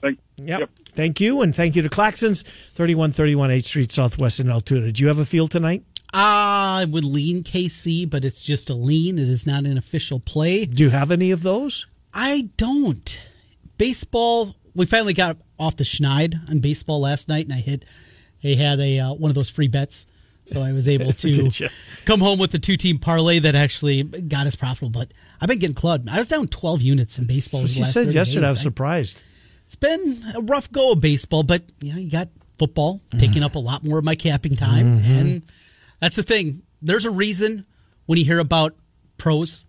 [0.00, 0.70] Thank, yep.
[0.94, 1.42] Thank you.
[1.42, 4.92] And thank you to Claxons, 3131 8th Street Southwest in Altoona.
[4.92, 5.82] Do you have a feel tonight?
[6.14, 9.18] I would lean KC, but it's just a lean.
[9.18, 10.66] It is not an official play.
[10.66, 11.88] Do you have any of those?
[12.14, 13.20] I don't.
[13.76, 17.84] Baseball, we finally got off the schneid on baseball last night, and I hit,
[18.44, 20.06] I had a uh, one of those free bets.
[20.46, 21.68] So I was able to
[22.06, 24.90] come home with the two team parlay that actually got us profitable.
[24.90, 26.08] But I've been getting clubbed.
[26.08, 27.60] I was down 12 units in baseball.
[27.60, 28.46] That's the what last she said 30 yesterday.
[28.46, 29.22] I was surprised.
[29.66, 32.28] It's been a rough go of baseball, but you know, you got
[32.58, 35.00] football taking up a lot more of my capping time.
[35.00, 35.20] Mhm.
[35.20, 35.42] And
[36.00, 36.62] that's the thing.
[36.82, 37.64] There's a reason
[38.06, 38.74] when you hear about
[39.18, 39.66] pros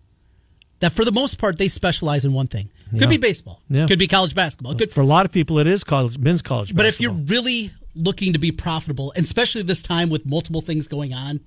[0.80, 2.72] that for the most part they specialize in one thing.
[2.92, 3.08] Could Yeah.
[3.08, 3.62] be baseball.
[3.70, 3.86] Yeah.
[3.86, 4.74] Could be college basketball.
[4.76, 6.84] Could For a lot of people, it is college, men's college Basketball.
[6.84, 10.88] but if you're really looking to be profitable, and especially this time with multiple things
[10.88, 11.42] going on,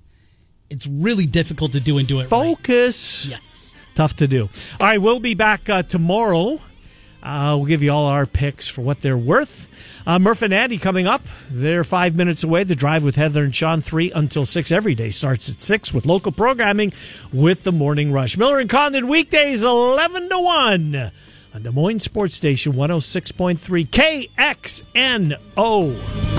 [0.69, 2.29] it's really difficult to do and do it right.
[2.29, 3.27] Focus.
[3.27, 3.75] Yes.
[3.93, 4.49] Tough to do.
[4.79, 6.59] All right, we'll be back uh, tomorrow.
[7.23, 9.67] Uh, we'll give you all our picks for what they're worth.
[10.05, 11.23] Uh, Murph and Andy coming up.
[11.49, 12.63] They're five minutes away.
[12.63, 15.09] The drive with Heather and Sean, three until six every day.
[15.09, 16.93] Starts at six with local programming
[17.33, 18.37] with the morning rush.
[18.37, 21.11] Miller and Condon weekdays, 11 to 1
[21.55, 23.87] on Des Moines Sports Station 106.3
[25.55, 26.34] KXNO.